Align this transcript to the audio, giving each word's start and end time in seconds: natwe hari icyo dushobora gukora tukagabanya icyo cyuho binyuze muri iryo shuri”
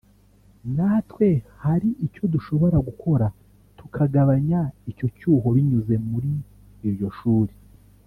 natwe 0.75 1.27
hari 1.63 1.89
icyo 2.05 2.23
dushobora 2.33 2.77
gukora 2.87 3.25
tukagabanya 3.77 4.61
icyo 4.91 5.07
cyuho 5.17 5.47
binyuze 5.55 5.95
muri 6.09 6.31
iryo 6.87 7.09
shuri” 7.19 7.53